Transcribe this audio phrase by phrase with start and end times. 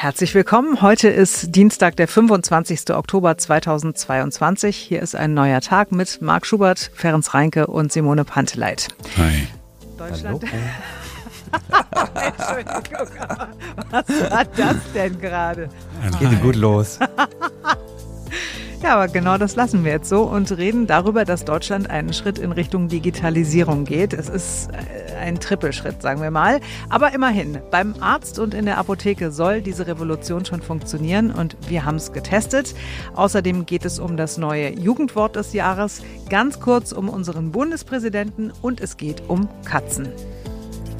[0.00, 0.80] Herzlich willkommen.
[0.80, 2.94] Heute ist Dienstag, der 25.
[2.94, 4.76] Oktober 2022.
[4.76, 8.86] Hier ist ein neuer Tag mit Marc Schubert, Ferenc Reinke und Simone Panteleit.
[9.16, 9.48] Hi.
[9.98, 10.44] Deutschland.
[12.14, 13.08] Entschuldigung,
[13.90, 15.68] was war das denn gerade?
[16.20, 17.00] Geht gut los.
[18.80, 22.38] Ja, aber genau das lassen wir jetzt so und reden darüber, dass Deutschland einen Schritt
[22.38, 24.12] in Richtung Digitalisierung geht.
[24.12, 26.60] Es ist äh, ein Trippelschritt, sagen wir mal.
[26.88, 31.84] Aber immerhin, beim Arzt und in der Apotheke soll diese Revolution schon funktionieren und wir
[31.84, 32.74] haben es getestet.
[33.14, 38.80] Außerdem geht es um das neue Jugendwort des Jahres, ganz kurz um unseren Bundespräsidenten und
[38.80, 40.08] es geht um Katzen.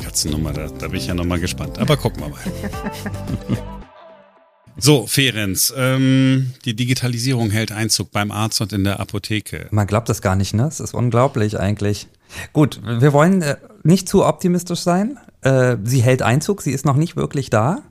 [0.03, 1.79] Katzennummer, da, da bin ich ja nochmal gespannt.
[1.79, 3.69] Aber gucken wir mal.
[4.81, 9.67] So, Ferenz, ähm, die Digitalisierung hält Einzug beim Arzt und in der Apotheke.
[9.73, 10.67] Man glaubt das gar nicht, ne?
[10.67, 12.07] Es ist unglaublich eigentlich.
[12.53, 15.19] Gut, wir wollen äh, nicht zu optimistisch sein.
[15.43, 17.83] Äh, sie hält Einzug, sie ist noch nicht wirklich da.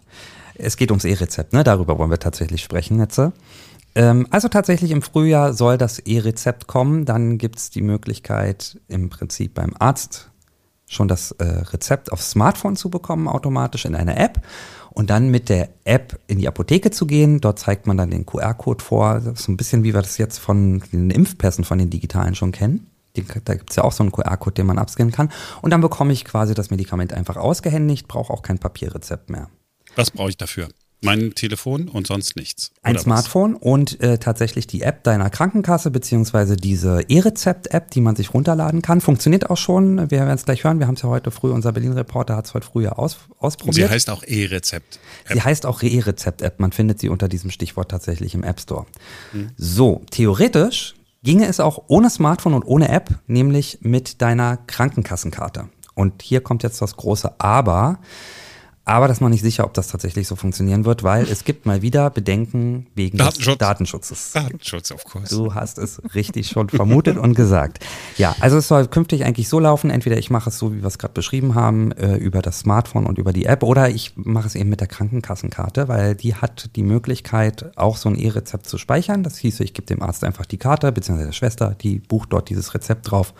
[0.55, 1.66] Es geht ums E-Rezept, ne?
[1.66, 3.19] Darüber wollen wir tatsächlich sprechen jetzt.
[3.95, 7.03] Ähm, also tatsächlich im Frühjahr soll das E-Rezept kommen.
[7.03, 10.29] Dann gibt's die Möglichkeit, im Prinzip beim Arzt
[10.88, 14.41] schon das äh, Rezept aufs Smartphone zu bekommen, automatisch in einer App
[14.98, 17.40] und dann mit der App in die Apotheke zu gehen.
[17.40, 19.22] Dort zeigt man dann den QR-Code vor.
[19.36, 22.88] So ein bisschen wie wir das jetzt von den Impfpässen von den digitalen schon kennen.
[23.45, 25.30] Da gibt es ja auch so einen QR-Code, den man abscannen kann.
[25.62, 29.52] Und dann bekomme ich quasi das Medikament einfach ausgehändigt, brauche auch kein Papierrezept mehr.
[29.95, 30.68] Was brauche ich dafür?
[31.02, 32.72] Mein Telefon und sonst nichts.
[32.81, 33.62] Ein Smartphone was?
[33.62, 39.00] und äh, tatsächlich die App deiner Krankenkasse, beziehungsweise diese E-Rezept-App, die man sich runterladen kann.
[39.00, 39.98] Funktioniert auch schon.
[39.98, 40.80] Wir werden es gleich hören.
[40.80, 43.75] Wir haben es ja heute früh, unser Berlin-Reporter hat es heute früh aus, ausprobiert.
[43.75, 45.00] Sie heißt auch E-Rezept.
[45.31, 46.59] Sie heißt auch E-Rezept-App.
[46.59, 48.88] Man findet sie unter diesem Stichwort tatsächlich im App Store.
[49.34, 49.50] Hm.
[49.56, 55.70] So, theoretisch ginge es auch ohne Smartphone und ohne App, nämlich mit deiner Krankenkassenkarte.
[55.94, 58.00] Und hier kommt jetzt das große Aber.
[58.88, 61.66] Aber das ist noch nicht sicher, ob das tatsächlich so funktionieren wird, weil es gibt
[61.66, 63.45] mal wieder Bedenken wegen Datenschutz.
[63.45, 64.31] des Datenschutzes.
[64.31, 65.35] Datenschutz, of course.
[65.35, 67.85] Du hast es richtig schon vermutet und gesagt.
[68.17, 70.88] Ja, also es soll künftig eigentlich so laufen, entweder ich mache es so, wie wir
[70.88, 74.47] es gerade beschrieben haben, äh, über das Smartphone und über die App, oder ich mache
[74.47, 78.78] es eben mit der Krankenkassenkarte, weil die hat die Möglichkeit, auch so ein E-Rezept zu
[78.78, 79.22] speichern.
[79.22, 82.50] Das hieße, ich gebe dem Arzt einfach die Karte, beziehungsweise der Schwester, die bucht dort
[82.50, 83.33] dieses Rezept drauf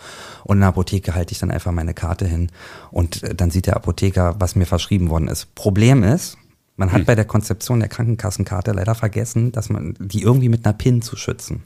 [0.44, 2.50] und in der Apotheke halte ich dann einfach meine Karte hin
[2.92, 6.36] und äh, dann sieht der Apotheker, was mir verschrieben worden ist das Problem ist,
[6.78, 7.06] man hat hm.
[7.06, 11.16] bei der Konzeption der Krankenkassenkarte leider vergessen, dass man die irgendwie mit einer PIN zu
[11.16, 11.62] schützen.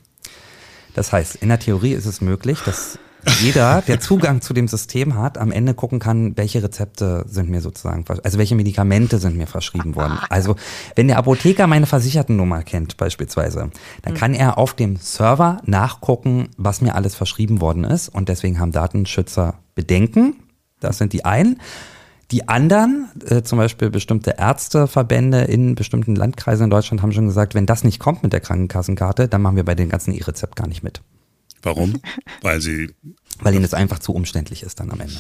[0.94, 3.00] Das heißt, in der Theorie ist es möglich, dass
[3.40, 7.62] jeder, der Zugang zu dem System hat, am Ende gucken kann, welche Rezepte sind mir
[7.62, 10.20] sozusagen, also welche Medikamente sind mir verschrieben worden.
[10.30, 10.58] Also
[10.96, 13.70] wenn der Apotheker meine Versichertennummer kennt beispielsweise,
[14.02, 14.20] dann hm.
[14.20, 18.74] kann er auf dem Server nachgucken, was mir alles verschrieben worden ist und deswegen haben
[18.74, 20.36] Datenschützer Bedenken.
[20.82, 21.58] Das sind die einen.
[22.32, 27.56] Die anderen, äh, zum Beispiel bestimmte Ärzteverbände in bestimmten Landkreisen in Deutschland, haben schon gesagt,
[27.56, 30.68] wenn das nicht kommt mit der Krankenkassenkarte, dann machen wir bei den ganzen E-Rezept gar
[30.68, 31.02] nicht mit.
[31.62, 32.02] Warum?
[32.42, 32.92] Weil sie.
[33.40, 35.18] Weil ihnen das einfach zu umständlich ist dann am Ende.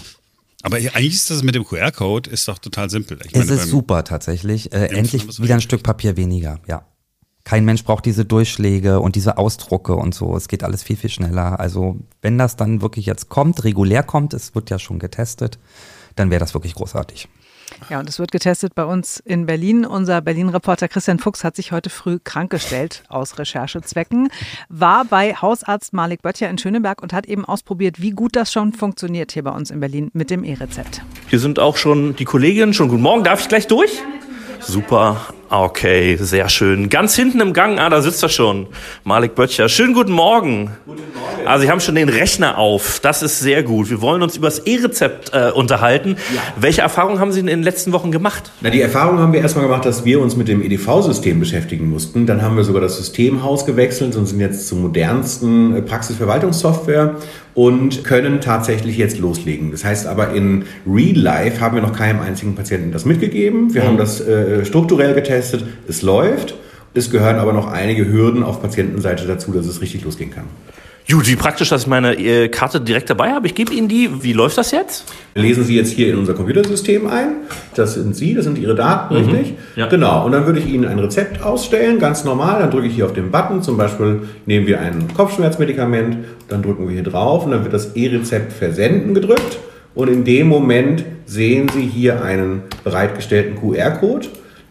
[0.63, 3.19] Aber eigentlich ist das mit dem QR-Code ist doch total simpel.
[3.25, 4.71] Ich es ist super tatsächlich.
[4.71, 6.85] Äh, endlich wieder ein Stück Papier weniger, ja.
[7.43, 10.37] Kein Mensch braucht diese Durchschläge und diese Ausdrucke und so.
[10.37, 11.59] Es geht alles viel, viel schneller.
[11.59, 15.57] Also wenn das dann wirklich jetzt kommt, regulär kommt, es wird ja schon getestet,
[16.15, 17.27] dann wäre das wirklich großartig.
[17.89, 19.85] Ja, und es wird getestet bei uns in Berlin.
[19.85, 24.29] Unser Berlin-Reporter Christian Fuchs hat sich heute früh krankgestellt aus Recherchezwecken,
[24.69, 28.73] war bei Hausarzt Malik Böttcher in Schöneberg und hat eben ausprobiert, wie gut das schon
[28.73, 31.01] funktioniert hier bei uns in Berlin mit dem E-Rezept.
[31.29, 32.73] Hier sind auch schon die Kolleginnen.
[32.73, 33.23] Schon guten Morgen.
[33.23, 34.01] Darf ich gleich durch?
[34.59, 35.33] Super.
[35.53, 36.87] Okay, sehr schön.
[36.87, 38.67] Ganz hinten im Gang, ah, da sitzt er schon.
[39.03, 39.67] Malik Böttcher.
[39.67, 40.69] Schönen guten Morgen.
[40.85, 41.45] Guten Morgen.
[41.45, 43.01] Also, Sie haben schon den Rechner auf.
[43.01, 43.89] Das ist sehr gut.
[43.89, 46.15] Wir wollen uns über das E-Rezept äh, unterhalten.
[46.33, 46.41] Ja.
[46.55, 48.49] Welche Erfahrungen haben Sie in den letzten Wochen gemacht?
[48.61, 52.25] Na, die Erfahrung haben wir erstmal gemacht, dass wir uns mit dem EDV-System beschäftigen mussten.
[52.25, 57.17] Dann haben wir sogar das Systemhaus gewechselt und sind jetzt zur modernsten äh, Praxisverwaltungssoftware
[57.53, 59.71] und können tatsächlich jetzt loslegen.
[59.71, 63.73] Das heißt aber in Real Life haben wir noch keinem einzigen Patienten das mitgegeben.
[63.73, 63.87] Wir mhm.
[63.87, 65.65] haben das äh, strukturell getestet.
[65.87, 66.55] Es läuft.
[66.93, 70.43] Es gehören aber noch einige Hürden auf Patientenseite dazu, dass es richtig losgehen kann.
[71.09, 73.47] Gut, wie praktisch, dass ich meine äh, Karte direkt dabei habe.
[73.47, 74.09] Ich gebe Ihnen die.
[74.23, 75.05] Wie läuft das jetzt?
[75.35, 77.37] Lesen Sie jetzt hier in unser Computersystem ein.
[77.75, 79.29] Das sind Sie, das sind Ihre Daten, mhm.
[79.29, 79.55] richtig?
[79.75, 79.87] Ja.
[79.87, 80.25] Genau.
[80.25, 82.61] Und dann würde ich Ihnen ein Rezept ausstellen, ganz normal.
[82.61, 83.61] Dann drücke ich hier auf den Button.
[83.61, 86.17] Zum Beispiel nehmen wir ein Kopfschmerzmedikament.
[86.47, 89.59] Dann drücken wir hier drauf und dann wird das E-Rezept versenden gedrückt.
[89.93, 94.27] Und in dem Moment sehen Sie hier einen bereitgestellten QR-Code.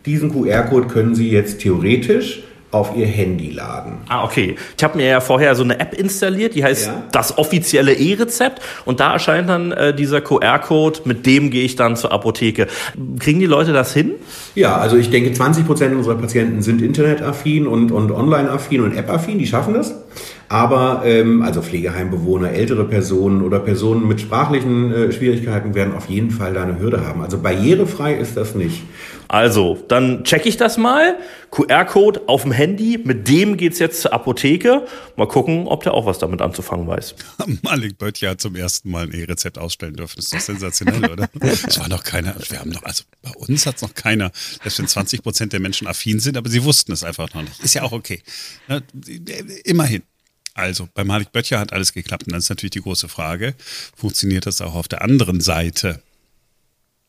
[0.06, 3.98] Diesen QR-Code können Sie jetzt theoretisch auf ihr Handy laden.
[4.08, 4.54] Ah, okay.
[4.76, 7.02] Ich habe mir ja vorher so eine App installiert, die heißt Ja.
[7.12, 11.96] das offizielle E-Rezept und da erscheint dann äh, dieser QR-Code, mit dem gehe ich dann
[11.96, 12.68] zur Apotheke.
[13.18, 14.12] Kriegen die Leute das hin?
[14.54, 19.38] Ja, also ich denke, 20 Prozent unserer Patienten sind internetaffin und, und online-affin und app-affin,
[19.38, 19.94] die schaffen das.
[20.48, 26.32] Aber ähm, also Pflegeheimbewohner, ältere Personen oder Personen mit sprachlichen äh, Schwierigkeiten werden auf jeden
[26.32, 27.22] Fall da eine Hürde haben.
[27.22, 28.82] Also barrierefrei ist das nicht.
[29.30, 31.16] Also, dann checke ich das mal.
[31.52, 34.88] QR-Code auf dem Handy, mit dem geht's jetzt zur Apotheke.
[35.14, 37.14] Mal gucken, ob der auch was damit anzufangen weiß.
[37.62, 40.14] Malik Böttcher hat zum ersten Mal ein E-Rezept ausstellen dürfen.
[40.16, 41.30] Das ist doch sensationell, oder?
[41.40, 44.32] Es war noch keiner, wir haben noch, also bei uns hat es noch keiner,
[44.64, 47.62] dass wenn 20 Prozent der Menschen affin sind, aber sie wussten es einfach noch nicht.
[47.62, 48.24] Ist ja auch okay.
[49.62, 50.02] Immerhin.
[50.54, 52.24] Also, bei Malik Böttcher hat alles geklappt.
[52.24, 53.54] Und dann ist natürlich die große Frage,
[53.96, 56.02] funktioniert das auch auf der anderen Seite?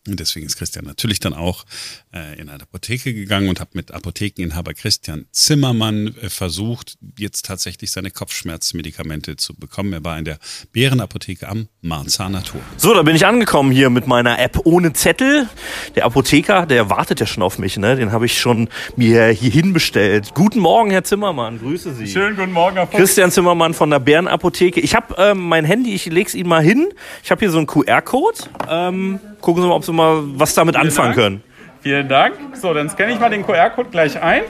[0.08, 1.64] Und deswegen ist Christian natürlich dann auch
[2.12, 7.92] äh, in eine Apotheke gegangen und hat mit Apothekeninhaber Christian Zimmermann äh, versucht, jetzt tatsächlich
[7.92, 9.94] seine Kopfschmerzmedikamente zu bekommen.
[9.94, 10.40] Er war in der
[10.72, 12.62] Bärenapotheke am Marzahner Tor.
[12.78, 15.48] So, da bin ich angekommen hier mit meiner App ohne Zettel.
[15.96, 17.96] Der Apotheker, der wartet ja schon auf mich, ne?
[17.96, 20.34] Den habe ich schon mir hierhin bestellt.
[20.34, 22.08] Guten Morgen, Herr Zimmermann, grüße Sie.
[22.08, 22.88] Schönen guten Morgen, Herr.
[22.88, 24.80] Christian Zimmermann von der Bärenapotheke.
[24.80, 26.90] Ich habe ähm, mein Handy, ich leg's Ihnen mal hin.
[27.24, 28.40] Ich habe hier so einen QR-Code.
[28.68, 31.16] Ähm, gucken Sie mal, ob Sie mal was damit anfangen Dank.
[31.16, 31.44] können.
[31.82, 32.36] Vielen Dank.
[32.54, 34.44] So, dann scanne ich mal den QR-Code gleich ein.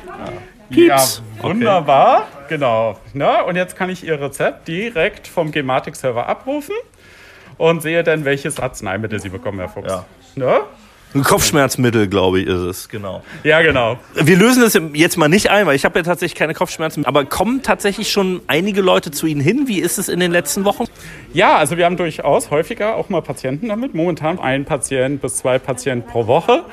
[0.70, 1.22] Pieps.
[1.38, 2.28] Ja, wunderbar.
[2.50, 2.98] Genau.
[3.14, 6.76] Na, und jetzt kann ich Ihr Rezept direkt vom Gematik-Server abrufen
[7.58, 9.90] und sehe dann, welches Arzneimittel Sie bekommen, Herr Fuchs.
[9.90, 10.06] Ja.
[10.36, 10.60] Na?
[11.14, 13.22] Ein Kopfschmerzmittel, glaube ich, ist es, genau.
[13.44, 14.00] Ja, genau.
[14.16, 17.06] Wir lösen das jetzt mal nicht ein, weil ich habe ja tatsächlich keine Kopfschmerzen.
[17.06, 19.68] Aber kommen tatsächlich schon einige Leute zu Ihnen hin?
[19.68, 20.86] Wie ist es in den letzten Wochen?
[21.34, 23.94] Ja, also wir haben durchaus häufiger auch mal Patienten damit.
[23.94, 26.64] Momentan ein Patient bis zwei Patienten pro Woche.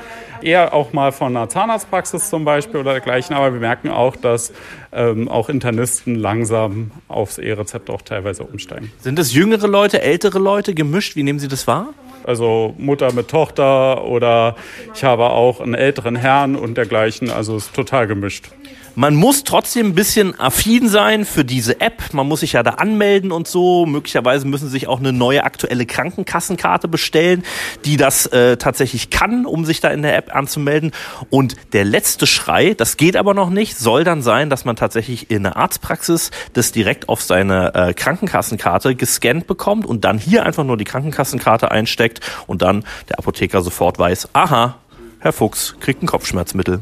[0.41, 3.35] Eher auch mal von einer Zahnarztpraxis zum Beispiel oder dergleichen.
[3.35, 4.53] Aber wir merken auch, dass
[4.93, 8.93] ähm, auch Internisten langsam aufs E-Rezept auch teilweise umsteigen.
[9.01, 11.17] Sind es jüngere Leute, ältere Leute, gemischt?
[11.17, 11.89] Wie nehmen Sie das wahr?
[12.25, 14.57] Also Mutter mit Tochter oder
[14.95, 17.31] ich habe auch einen älteren Herrn und dergleichen.
[17.31, 18.51] Also es ist total gemischt.
[18.99, 22.13] Man muss trotzdem ein bisschen affin sein für diese App.
[22.15, 23.87] Man muss sich ja da anmelden und so.
[23.87, 27.45] Möglicherweise müssen sich auch eine neue aktuelle Krankenkassenkarte bestellen,
[27.85, 30.91] die das äh, tatsächlich kann, um sich da in der App anzumelden.
[31.31, 35.31] Und der letzte Schrei, das geht aber noch nicht, soll dann sein, dass man tatsächlich
[35.31, 40.65] in der Arztpraxis das direkt auf seine äh, Krankenkassenkarte gescannt bekommt und dann hier einfach
[40.65, 44.81] nur die Krankenkassenkarte einsteckt und dann der Apotheker sofort weiß, aha,
[45.21, 46.81] Herr Fuchs kriegt ein Kopfschmerzmittel.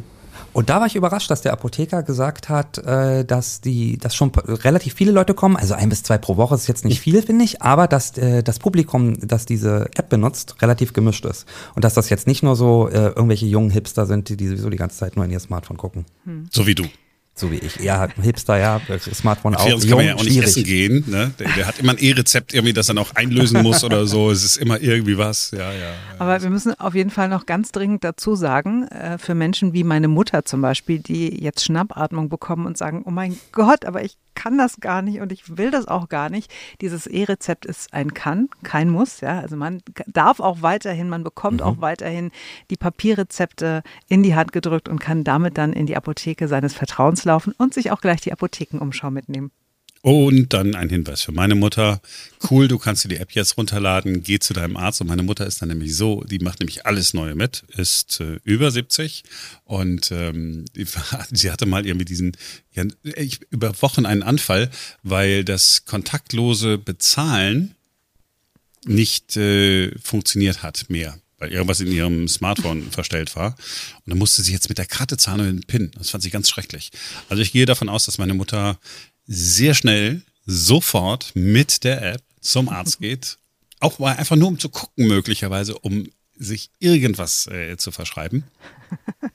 [0.56, 4.30] Und da war ich überrascht, dass der Apotheker gesagt hat, äh, dass die, dass schon
[4.34, 5.54] relativ viele Leute kommen.
[5.54, 8.42] Also ein bis zwei pro Woche ist jetzt nicht viel, finde ich, aber dass äh,
[8.42, 11.44] das Publikum, das diese App benutzt, relativ gemischt ist.
[11.74, 14.70] Und dass das jetzt nicht nur so äh, irgendwelche jungen Hipster sind, die, die sowieso
[14.70, 16.06] die ganze Zeit nur in ihr Smartphone gucken.
[16.50, 16.84] So wie du.
[17.38, 17.76] So wie ich.
[17.80, 19.66] Ja, Hipster, ja, Smartphone auch.
[19.66, 20.48] Für uns kann Jung, man ja auch nicht schwierig.
[20.48, 21.04] essen gehen.
[21.06, 21.32] Ne?
[21.38, 24.30] Der, der hat immer ein E-Rezept irgendwie, das er noch einlösen muss oder so.
[24.30, 25.50] Es ist immer irgendwie was.
[25.50, 25.78] Ja, ja.
[25.78, 25.94] ja.
[26.18, 29.84] Aber wir müssen auf jeden Fall noch ganz dringend dazu sagen, äh, für Menschen wie
[29.84, 34.16] meine Mutter zum Beispiel, die jetzt Schnappatmung bekommen und sagen, oh mein Gott, aber ich
[34.36, 36.52] kann das gar nicht und ich will das auch gar nicht.
[36.80, 39.20] Dieses E-Rezept ist ein Kann, kein Muss.
[39.20, 39.40] Ja?
[39.40, 42.30] Also man darf auch weiterhin, man bekommt auch weiterhin
[42.70, 47.24] die Papierrezepte in die Hand gedrückt und kann damit dann in die Apotheke seines Vertrauens
[47.24, 49.50] laufen und sich auch gleich die Apothekenumschau mitnehmen.
[50.06, 52.00] Und dann ein Hinweis für meine Mutter.
[52.48, 55.00] Cool, du kannst dir die App jetzt runterladen, geh zu deinem Arzt.
[55.00, 58.38] Und meine Mutter ist dann nämlich so, die macht nämlich alles Neue mit, ist äh,
[58.44, 59.24] über 70
[59.64, 60.86] und ähm, die,
[61.32, 62.36] sie hatte mal irgendwie diesen,
[62.72, 64.70] ja, ich, über Wochen einen Anfall,
[65.02, 67.74] weil das kontaktlose Bezahlen
[68.84, 73.56] nicht äh, funktioniert hat mehr, weil irgendwas in ihrem Smartphone verstellt war.
[74.04, 75.90] Und dann musste sie jetzt mit der Karte zahlen und den PIN.
[75.98, 76.92] Das fand sie ganz schrecklich.
[77.28, 78.78] Also ich gehe davon aus, dass meine Mutter
[79.26, 83.38] sehr schnell, sofort mit der App zum Arzt geht.
[83.80, 88.44] Auch mal einfach nur um zu gucken, möglicherweise, um sich irgendwas äh, zu verschreiben.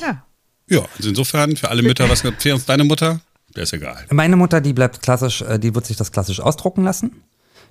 [0.00, 0.24] Ja.
[0.68, 3.20] Ja, also insofern für alle Mütter, was für uns deine Mutter?
[3.54, 4.06] Der ist egal.
[4.10, 7.22] Meine Mutter, die bleibt klassisch, äh, die wird sich das klassisch ausdrucken lassen.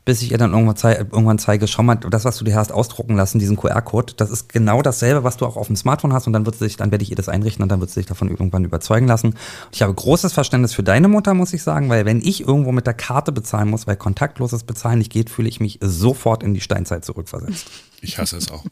[0.05, 2.71] Bis ich ihr dann irgendwann, zei irgendwann zeige, schau mal, das, was du dir hast
[2.71, 6.27] ausdrucken lassen, diesen QR-Code, das ist genau dasselbe, was du auch auf dem Smartphone hast
[6.27, 8.05] und dann wird sich, dann werde ich ihr das einrichten und dann wird sie sich
[8.05, 9.27] davon irgendwann überzeugen lassen.
[9.27, 9.37] Und
[9.71, 12.85] ich habe großes Verständnis für deine Mutter, muss ich sagen, weil wenn ich irgendwo mit
[12.85, 16.61] der Karte bezahlen muss, weil kontaktloses Bezahlen nicht geht, fühle ich mich sofort in die
[16.61, 17.67] Steinzeit zurückversetzt.
[18.01, 18.65] Ich hasse es auch.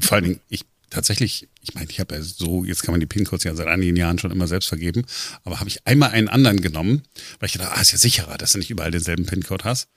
[0.00, 0.64] Vor allen Dingen, ich
[0.94, 3.96] tatsächlich, ich meine, ich habe ja so, jetzt kann man die PIN-Codes ja seit einigen
[3.96, 5.04] Jahren schon immer selbst vergeben,
[5.42, 7.02] aber habe ich einmal einen anderen genommen,
[7.40, 9.88] weil ich dachte, ah, ist ja sicherer, dass du nicht überall denselben PIN-Code hast.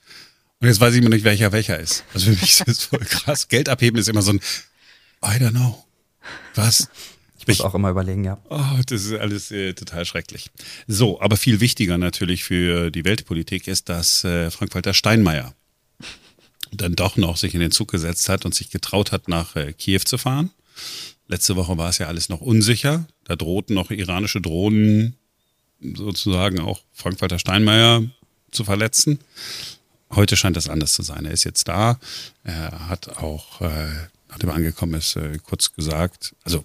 [0.60, 2.04] Und jetzt weiß ich immer nicht, welcher welcher ist.
[2.14, 3.48] Also für mich ist das voll krass.
[3.48, 4.40] Geld abheben ist immer so ein,
[5.22, 5.84] I don't know.
[6.54, 6.88] Was?
[7.48, 8.38] muss auch immer überlegen, ja.
[8.50, 10.50] Oh, das ist alles äh, total schrecklich.
[10.86, 15.54] So, aber viel wichtiger natürlich für die Weltpolitik ist, dass äh, Frank-Walter Steinmeier
[16.70, 19.72] dann doch noch sich in den Zug gesetzt hat und sich getraut hat, nach äh,
[19.72, 20.50] Kiew zu fahren.
[21.26, 23.06] Letzte Woche war es ja alles noch unsicher.
[23.24, 25.16] Da drohten noch iranische Drohnen
[25.80, 28.04] sozusagen auch Frank-Walter Steinmeier
[28.50, 29.18] zu verletzen.
[30.14, 31.24] Heute scheint das anders zu sein.
[31.26, 31.98] Er ist jetzt da.
[32.44, 33.88] Er hat auch, äh,
[34.28, 36.64] nachdem er angekommen ist, äh, kurz gesagt, also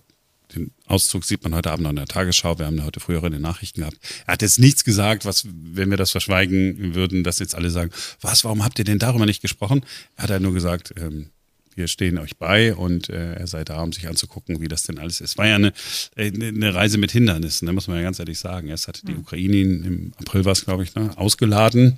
[0.55, 2.59] den Auszug sieht man heute Abend noch in der Tagesschau.
[2.59, 3.97] Wir haben heute früher in den Nachrichten gehabt.
[4.27, 7.91] Er hat jetzt nichts gesagt, was, wenn wir das verschweigen würden, dass jetzt alle sagen,
[8.21, 9.85] was, warum habt ihr denn darüber nicht gesprochen?
[10.15, 11.29] Er hat halt nur gesagt, ähm,
[11.75, 14.99] wir stehen euch bei und äh, er sei da, um sich anzugucken, wie das denn
[14.99, 15.37] alles ist.
[15.37, 15.73] War ja eine,
[16.15, 18.67] äh, eine Reise mit Hindernissen, da muss man ja ganz ehrlich sagen.
[18.67, 21.97] Erst hatte die Ukraine ihn im April war es, glaube ich, ne, ausgeladen.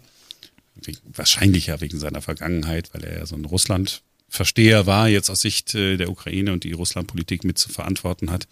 [1.06, 5.42] Wahrscheinlich ja wegen seiner Vergangenheit, weil er ja so ein Russland Versteher war, jetzt aus
[5.42, 8.48] Sicht äh, der Ukraine und die Russlandpolitik mit zu verantworten hat,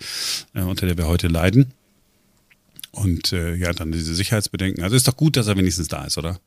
[0.53, 1.73] äh, unter der wir heute leiden.
[2.91, 4.83] Und äh, ja, dann diese Sicherheitsbedenken.
[4.83, 6.39] Also ist doch gut, dass er wenigstens da ist, oder?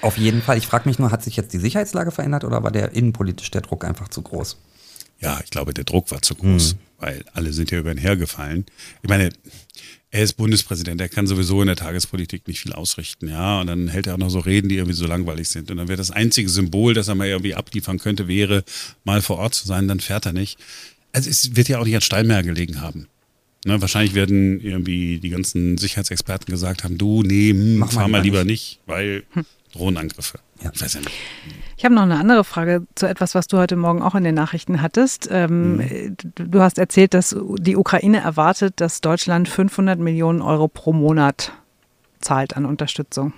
[0.00, 0.56] Auf jeden Fall.
[0.56, 3.62] Ich frage mich nur, hat sich jetzt die Sicherheitslage verändert oder war der innenpolitisch der
[3.62, 4.56] Druck einfach zu groß?
[5.20, 6.78] Ja, ich glaube, der Druck war zu groß, mhm.
[6.98, 8.66] Weil alle sind ja über ihn hergefallen.
[9.02, 9.30] Ich meine,
[10.10, 13.60] er ist Bundespräsident, er kann sowieso in der Tagespolitik nicht viel ausrichten, ja.
[13.60, 15.70] Und dann hält er auch noch so Reden, die irgendwie so langweilig sind.
[15.70, 18.64] Und dann wäre das einzige Symbol, das er mal irgendwie abliefern könnte, wäre,
[19.04, 20.58] mal vor Ort zu sein, dann fährt er nicht.
[21.12, 23.08] Also es wird ja auch nicht an Steinmeier gelegen haben.
[23.66, 28.44] Ne, wahrscheinlich werden irgendwie die ganzen Sicherheitsexperten gesagt haben, du, nee, hm, fahr mal lieber
[28.44, 29.44] nicht, nicht weil hm.
[29.72, 30.38] Drohnenangriffe.
[30.62, 30.70] Ja.
[31.76, 34.34] Ich habe noch eine andere Frage zu etwas, was du heute Morgen auch in den
[34.34, 35.28] Nachrichten hattest.
[35.30, 36.16] Ähm, mhm.
[36.34, 41.52] Du hast erzählt, dass die Ukraine erwartet, dass Deutschland 500 Millionen Euro pro Monat
[42.20, 43.34] zahlt an Unterstützung.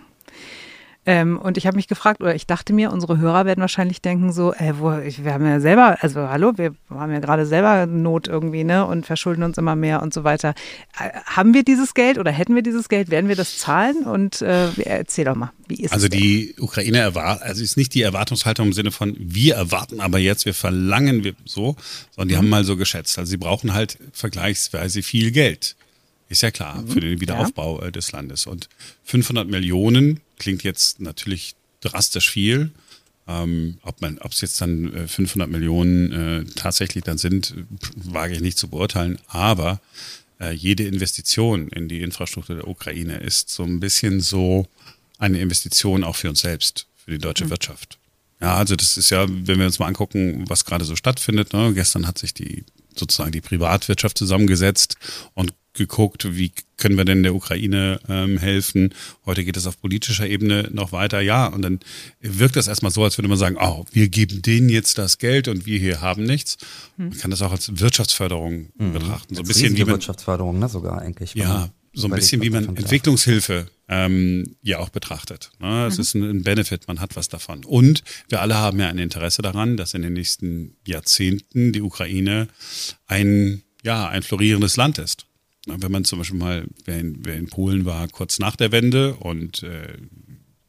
[1.09, 4.31] Ähm, und ich habe mich gefragt, oder ich dachte mir, unsere Hörer werden wahrscheinlich denken
[4.31, 7.87] so, ey, wo, ich, wir haben ja selber, also hallo, wir haben ja gerade selber
[7.87, 10.53] Not irgendwie, ne, und verschulden uns immer mehr und so weiter.
[11.01, 14.05] Äh, haben wir dieses Geld oder hätten wir dieses Geld, werden wir das zahlen?
[14.05, 17.95] Und äh, erzähl doch mal, wie ist Also es die Ukraine erwartet, also ist nicht
[17.95, 21.77] die Erwartungshaltung im Sinne von, wir erwarten aber jetzt, wir verlangen wir so,
[22.11, 22.39] sondern die mhm.
[22.39, 23.19] haben mal so geschätzt.
[23.19, 25.75] Also sie brauchen halt vergleichsweise viel Geld.
[26.29, 26.89] Ist ja klar, mhm.
[26.89, 27.89] für den Wiederaufbau ja.
[27.89, 28.47] Äh, des Landes.
[28.47, 28.69] Und
[29.05, 32.71] 500 Millionen klingt jetzt natürlich drastisch viel.
[33.27, 37.55] Ähm, ob man, ob es jetzt dann 500 äh, Millionen äh, tatsächlich dann sind,
[37.97, 39.19] wage ich nicht zu beurteilen.
[39.27, 39.81] Aber
[40.41, 44.67] äh, jede Investition in die Infrastruktur der Ukraine ist so ein bisschen so
[45.19, 47.51] eine Investition auch für uns selbst, für die deutsche mhm.
[47.51, 47.99] Wirtschaft.
[48.41, 51.53] Ja, also das ist ja, wenn wir uns mal angucken, was gerade so stattfindet.
[51.53, 51.75] Ne?
[51.75, 54.97] Gestern hat sich die sozusagen die Privatwirtschaft zusammengesetzt
[55.35, 58.95] und geguckt, wie können wir denn der Ukraine ähm, helfen.
[59.25, 61.21] Heute geht es auf politischer Ebene noch weiter.
[61.21, 61.81] Ja, und dann
[62.21, 65.49] wirkt das erstmal so, als würde man sagen, oh, wir geben denen jetzt das Geld
[65.49, 66.59] und wir hier haben nichts.
[66.97, 67.09] Hm.
[67.09, 68.93] Man kann das auch als Wirtschaftsförderung mhm.
[68.93, 69.35] betrachten.
[69.35, 71.35] So ein bisschen wie man, Wirtschaftsförderung, ne, sogar eigentlich.
[71.35, 75.51] Ja, so ein bisschen wie man Entwicklungshilfe ähm, ja auch betrachtet.
[75.59, 75.87] Ne?
[75.87, 76.01] Es mhm.
[76.01, 77.65] ist ein, ein Benefit, man hat was davon.
[77.65, 82.49] Und wir alle haben ja ein Interesse daran, dass in den nächsten Jahrzehnten die Ukraine
[83.07, 85.28] ein ja, ein florierendes Land ist.
[85.77, 89.15] Wenn man zum Beispiel mal, wer in, wer in Polen war, kurz nach der Wende
[89.17, 89.97] und äh,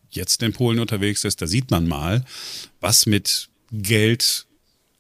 [0.10, 2.26] jetzt in Polen unterwegs ist, da sieht man mal,
[2.80, 4.48] was mit Geld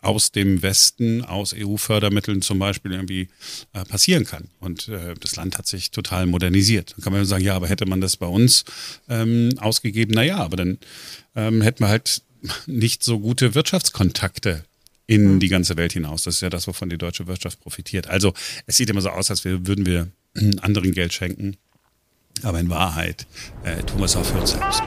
[0.01, 3.27] aus dem Westen, aus EU-Fördermitteln zum Beispiel irgendwie
[3.74, 4.50] äh, passieren kann.
[4.60, 6.94] Und äh, das Land hat sich total modernisiert.
[6.94, 8.63] Dann kann man sagen, ja, aber hätte man das bei uns
[9.10, 10.77] ähm, ausgegeben, naja, aber dann
[11.36, 12.22] ähm, hätten wir halt
[12.65, 14.63] nicht so gute Wirtschaftskontakte
[15.10, 15.39] in mhm.
[15.39, 16.24] die ganze Welt hinaus.
[16.24, 18.06] Das ist ja das, wovon die deutsche Wirtschaft profitiert.
[18.08, 18.34] Also
[18.68, 20.08] es sieht immer so aus, als würden wir
[20.62, 21.58] anderen Geld schenken.
[22.44, 23.25] Aber in Wahrheit
[23.63, 24.84] äh, tun wir es auch für uns selbst.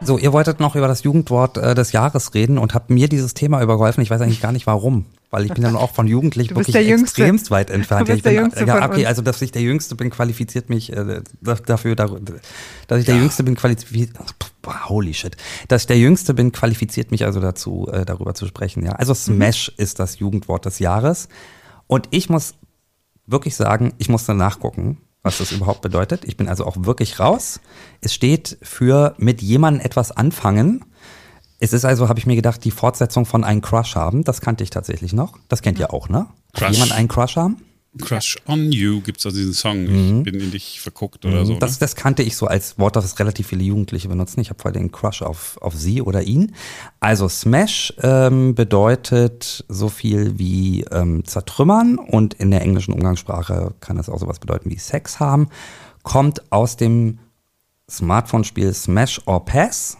[0.00, 3.34] So, ihr wolltet noch über das Jugendwort äh, des Jahres reden und habt mir dieses
[3.34, 4.02] Thema übergeholfen.
[4.02, 7.50] Ich weiß eigentlich gar nicht warum, weil ich bin ja auch von Jugendlich wirklich extremst
[7.50, 8.08] weit entfernt.
[8.08, 10.92] Du bist ja, der Jüngste ja, okay, also dass ich der Jüngste bin, qualifiziert mich
[10.92, 12.10] äh, dafür, dass
[13.00, 13.20] ich der ja.
[13.20, 14.10] Jüngste bin, qualifiziert.
[14.88, 15.36] Holy shit.
[15.66, 18.84] Dass ich der Jüngste bin, qualifiziert mich also dazu, äh, darüber zu sprechen.
[18.84, 19.82] Ja, also Smash mhm.
[19.82, 21.28] ist das Jugendwort des Jahres.
[21.86, 22.54] Und ich muss
[23.26, 26.24] wirklich sagen, ich musste nachgucken was das überhaupt bedeutet.
[26.24, 27.60] Ich bin also auch wirklich raus.
[28.00, 30.84] Es steht für mit jemandem etwas anfangen.
[31.60, 34.22] Es ist also, habe ich mir gedacht, die Fortsetzung von einen Crush haben.
[34.22, 35.38] Das kannte ich tatsächlich noch.
[35.48, 36.26] Das kennt ihr auch, ne?
[36.54, 36.70] Crush.
[36.70, 37.62] Jemand einen Crush haben?
[37.96, 40.18] Crush on You gibt es also diesen Song, mhm.
[40.18, 41.46] ich bin in dich verguckt oder mhm.
[41.46, 41.54] so.
[41.54, 41.76] Das, ne?
[41.80, 44.40] das kannte ich so als Wort, das relativ viele Jugendliche benutzen.
[44.40, 46.54] Ich habe vor den Crush auf, auf sie oder ihn.
[47.00, 53.98] Also Smash ähm, bedeutet so viel wie ähm, zertrümmern und in der englischen Umgangssprache kann
[53.98, 55.48] es auch sowas bedeuten wie Sex haben.
[56.02, 57.18] Kommt aus dem
[57.90, 59.96] Smartphone-Spiel Smash or Pass.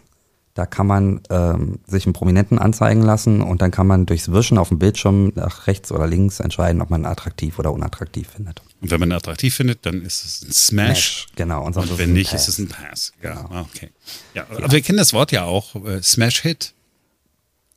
[0.58, 4.58] Da kann man ähm, sich einen Prominenten anzeigen lassen und dann kann man durchs Wischen
[4.58, 8.60] auf dem Bildschirm nach rechts oder links entscheiden, ob man ihn attraktiv oder unattraktiv findet.
[8.80, 10.88] Und wenn man ihn attraktiv findet, dann ist es ein Smash.
[10.88, 11.64] Smash, genau.
[11.64, 12.48] Und, sonst Und ist wenn es ein nicht, Pass.
[12.48, 13.12] ist es ein Pass.
[13.22, 13.90] Ja, ah, okay.
[14.34, 16.74] Ja, aber wir kennen das Wort ja auch, äh, Smash Hit.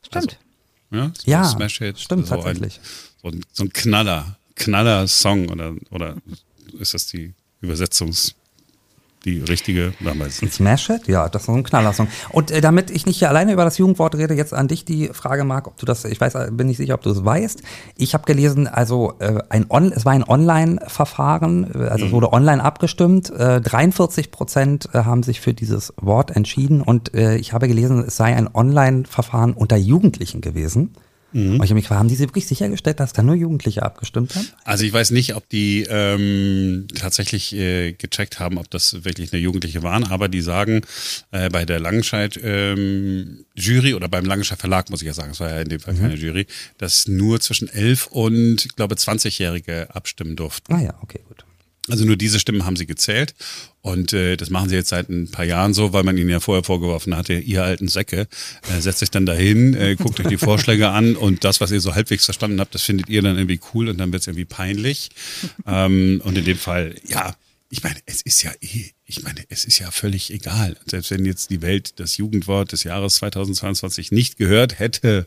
[0.04, 0.40] Stimmt.
[0.90, 2.00] Ja, so Ja, Smash Hit.
[2.00, 2.80] stimmt so tatsächlich.
[2.80, 2.82] Ein,
[3.22, 6.16] so, ein, so ein Knaller, Knaller-Song oder, oder
[6.80, 8.34] ist das die Übersetzungs,
[9.24, 9.92] die richtige?
[10.00, 10.52] Nicht.
[10.52, 11.08] Smash It?
[11.08, 12.08] Ja, das ist so ein Knallersong.
[12.30, 15.08] Und äh, damit ich nicht hier alleine über das Jugendwort rede, jetzt an dich die
[15.08, 17.62] Frage, Marc, ob du das, ich weiß, bin nicht sicher, ob du es weißt.
[17.96, 22.32] Ich habe gelesen, also äh, ein On, es war ein Online-Verfahren, äh, also es wurde
[22.32, 23.30] online abgestimmt.
[23.30, 28.04] Äh, 43 Prozent äh, haben sich für dieses Wort entschieden und äh, ich habe gelesen,
[28.06, 30.94] es sei ein Online-Verfahren unter Jugendlichen gewesen.
[31.32, 34.34] Und ich habe mich gefragt, haben die sich wirklich sichergestellt, dass da nur Jugendliche abgestimmt
[34.34, 34.46] haben?
[34.64, 39.40] Also ich weiß nicht, ob die ähm, tatsächlich äh, gecheckt haben, ob das wirklich eine
[39.40, 40.82] Jugendliche waren, aber die sagen
[41.30, 45.40] äh, bei der Langenscheid ähm, Jury oder beim Langenscheid Verlag, muss ich ja sagen, es
[45.40, 46.46] war ja in dem Fall keine Jury,
[46.78, 50.72] dass nur zwischen 11 und, ich glaube, 20-Jährige abstimmen durften.
[50.72, 51.44] Ah ja, okay, gut.
[51.88, 53.34] Also nur diese Stimmen haben sie gezählt.
[53.80, 56.38] Und äh, das machen sie jetzt seit ein paar Jahren so, weil man ihnen ja
[56.38, 58.28] vorher vorgeworfen hatte, ihr alten Säcke,
[58.70, 61.80] äh, setzt sich dann dahin, äh, guckt euch die Vorschläge an und das, was ihr
[61.80, 64.44] so halbwegs verstanden habt, das findet ihr dann irgendwie cool und dann wird es irgendwie
[64.44, 65.10] peinlich.
[65.66, 67.34] ähm, und in dem Fall, ja,
[67.68, 70.76] ich meine, es ist ja eh, ich meine, es ist ja völlig egal.
[70.86, 75.26] Selbst wenn jetzt die Welt das Jugendwort des Jahres 2022 nicht gehört hätte,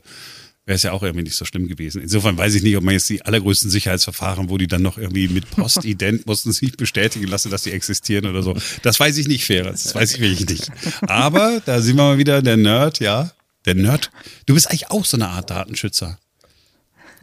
[0.65, 2.01] wäre es ja auch irgendwie nicht so schlimm gewesen.
[2.01, 5.27] Insofern weiß ich nicht, ob man jetzt die allergrößten Sicherheitsverfahren, wo die dann noch irgendwie
[5.27, 8.55] mit Postident mussten sich bestätigen lassen, dass sie existieren oder so.
[8.81, 9.73] Das weiß ich nicht, Ferenc.
[9.73, 10.71] Das weiß ich wirklich nicht.
[11.01, 13.31] Aber da sehen wir mal wieder der Nerd, ja.
[13.65, 14.11] Der Nerd.
[14.45, 16.17] Du bist eigentlich auch so eine Art Datenschützer.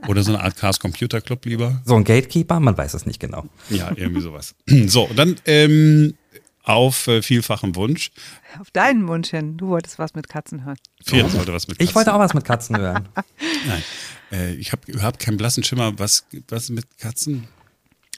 [0.09, 1.81] Oder so eine Art Chaos Computer Club lieber.
[1.85, 3.47] So ein Gatekeeper, man weiß es nicht genau.
[3.71, 4.55] Ja, irgendwie sowas.
[4.87, 6.15] So, dann ähm,
[6.63, 8.11] auf äh, vielfachen Wunsch.
[8.61, 9.57] Auf deinen Wunsch hin.
[9.57, 10.77] Du wolltest was mit Katzen hören.
[11.05, 13.09] Ferenc wollte was mit Ich wollte auch was mit Katzen hören.
[13.67, 13.83] Nein.
[14.31, 15.99] Äh, ich habe überhaupt keinen blassen Schimmer.
[15.99, 17.49] Was, was mit Katzen?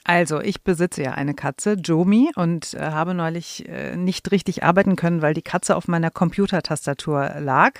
[0.07, 4.95] Also, ich besitze ja eine Katze, Jomi, und äh, habe neulich äh, nicht richtig arbeiten
[4.95, 7.71] können, weil die Katze auf meiner Computertastatur lag.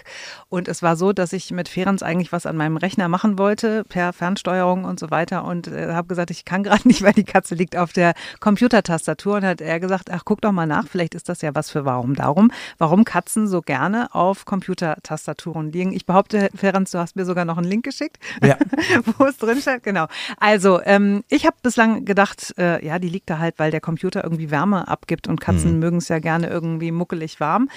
[0.49, 3.83] Und es war so, dass ich mit Ferenc eigentlich was an meinem Rechner machen wollte,
[3.83, 5.45] per Fernsteuerung und so weiter.
[5.45, 9.35] Und äh, habe gesagt, ich kann gerade nicht, weil die Katze liegt auf der Computertastatur.
[9.35, 11.85] Und hat er gesagt, ach, guck doch mal nach, vielleicht ist das ja was für
[11.85, 15.93] Warum Darum, warum Katzen so gerne auf Computertastaturen liegen.
[15.93, 18.57] Ich behaupte, Ferenc, du hast mir sogar noch einen Link geschickt, Ja.
[19.19, 19.83] wo es drin steht.
[19.83, 20.07] Genau.
[20.39, 22.14] Also, ähm, ich habe bislang gedacht,
[22.57, 25.97] äh, ja, die liegt da halt, weil der Computer irgendwie Wärme abgibt und Katzen mögen
[25.97, 27.69] es ja gerne irgendwie muckelig warm.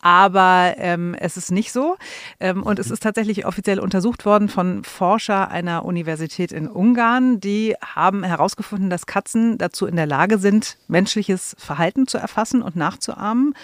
[0.00, 1.96] Aber ähm, es ist nicht so.
[2.38, 7.40] Ähm, und es ist tatsächlich offiziell untersucht worden von Forscher einer Universität in Ungarn.
[7.40, 12.76] Die haben herausgefunden, dass Katzen dazu in der Lage sind, menschliches Verhalten zu erfassen und
[12.76, 13.54] nachzuahmen.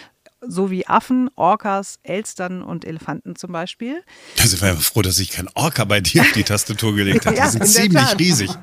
[0.47, 4.03] So wie Affen, Orcas, Elstern und Elefanten zum Beispiel.
[4.37, 7.27] Da sind wir ja froh, dass ich kein Orca bei dir auf die Tastatur gelegt
[7.27, 7.37] habe.
[7.37, 8.19] Ja, Die sind in der ziemlich Tat.
[8.21, 8.51] riesig.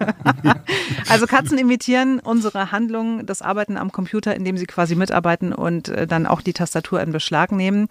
[1.07, 6.05] Also Katzen imitieren unsere Handlungen, das Arbeiten am Computer, indem sie quasi mitarbeiten und äh,
[6.05, 7.87] dann auch die Tastatur in Beschlag nehmen.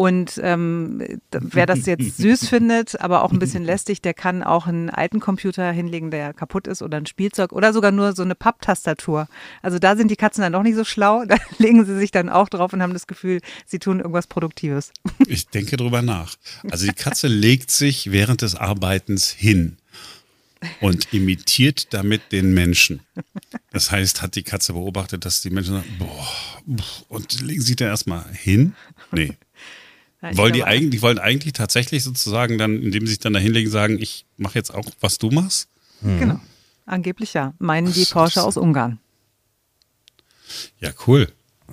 [0.00, 4.66] Und ähm, wer das jetzt süß findet, aber auch ein bisschen lästig, der kann auch
[4.66, 8.34] einen alten Computer hinlegen, der kaputt ist oder ein Spielzeug oder sogar nur so eine
[8.34, 9.28] Papptastatur.
[9.60, 11.24] Also da sind die Katzen dann doch nicht so schlau.
[11.28, 14.90] Da legen sie sich dann auch drauf und haben das Gefühl, sie tun irgendwas Produktives.
[15.26, 16.34] Ich denke drüber nach.
[16.70, 19.76] Also die Katze legt sich während des Arbeitens hin
[20.80, 23.00] und imitiert damit den Menschen.
[23.70, 26.28] Das heißt, hat die Katze beobachtet, dass die Menschen sagen, boah,
[27.08, 28.74] und legen sie dann erstmal hin?
[29.12, 29.36] Nee.
[30.22, 33.70] Ja, Wollen die eigentlich, wollen eigentlich tatsächlich sozusagen dann, indem sie sich dann da hinlegen,
[33.70, 35.68] sagen, ich mache jetzt auch, was du machst?
[36.02, 36.40] Genau.
[36.86, 37.54] Angeblich ja.
[37.58, 38.98] Meinen die Forscher aus Ungarn.
[40.80, 41.28] Ja, cool.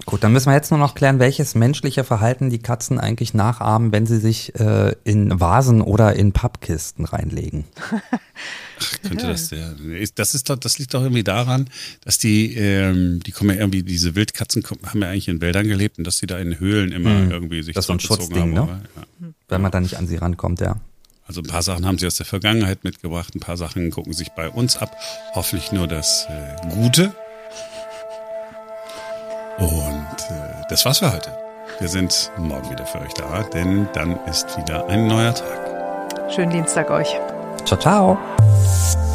[0.05, 3.91] Gut, dann müssen wir jetzt nur noch klären, welches menschliche Verhalten die Katzen eigentlich nachahmen,
[3.91, 7.65] wenn sie sich äh, in Vasen oder in Pappkisten reinlegen.
[9.07, 9.75] Könnte das der.
[10.15, 11.69] Das ist doch, das liegt doch irgendwie daran,
[12.03, 15.67] dass die, ähm, die kommen ja irgendwie, diese Wildkatzen kommen, haben ja eigentlich in Wäldern
[15.67, 18.53] gelebt und dass die da in Höhlen immer irgendwie sich Das ist so ein Schutzding,
[18.53, 18.61] ne?
[18.61, 19.27] aber, ja.
[19.47, 20.79] Wenn man da nicht an sie rankommt, ja.
[21.27, 24.29] Also ein paar Sachen haben sie aus der Vergangenheit mitgebracht, ein paar Sachen gucken sich
[24.29, 24.95] bei uns ab.
[25.33, 27.13] Hoffentlich nur das äh, Gute.
[29.57, 29.67] Und
[30.29, 31.31] äh, das war's für heute.
[31.79, 36.31] Wir sind morgen wieder für euch da, denn dann ist wieder ein neuer Tag.
[36.33, 37.09] Schönen Dienstag euch.
[37.65, 38.56] Ciao, ciao.
[38.77, 39.06] Thank you.